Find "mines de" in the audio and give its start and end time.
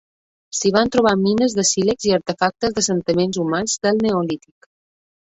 1.25-1.65